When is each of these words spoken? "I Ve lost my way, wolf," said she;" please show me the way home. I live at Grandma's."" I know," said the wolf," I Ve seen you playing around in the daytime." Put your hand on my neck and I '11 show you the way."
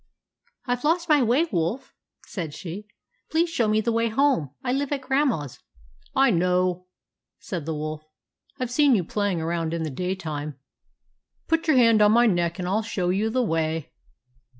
"I 0.65 0.73
Ve 0.75 0.81
lost 0.87 1.09
my 1.09 1.21
way, 1.21 1.45
wolf," 1.51 1.93
said 2.25 2.55
she;" 2.55 2.87
please 3.29 3.51
show 3.51 3.67
me 3.67 3.81
the 3.81 3.91
way 3.91 4.09
home. 4.09 4.49
I 4.63 4.73
live 4.73 4.91
at 4.91 5.01
Grandma's."" 5.01 5.59
I 6.25 6.31
know," 6.31 6.87
said 7.37 7.67
the 7.67 7.75
wolf," 7.75 8.03
I 8.59 8.65
Ve 8.65 8.71
seen 8.71 8.95
you 8.95 9.03
playing 9.03 9.41
around 9.41 9.75
in 9.75 9.83
the 9.83 9.91
daytime." 9.91 10.55
Put 11.47 11.67
your 11.67 11.77
hand 11.77 12.01
on 12.01 12.13
my 12.13 12.25
neck 12.25 12.57
and 12.57 12.67
I 12.67 12.71
'11 12.71 12.89
show 12.89 13.09
you 13.09 13.29
the 13.29 13.43
way." 13.43 13.91